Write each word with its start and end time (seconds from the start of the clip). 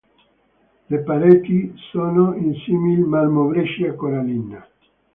Le 0.89 0.97
pareti 1.03 1.75
sono 1.91 2.33
in 2.33 2.55
simil-marmo-breccia 2.55 3.93
corallina. 3.93 4.67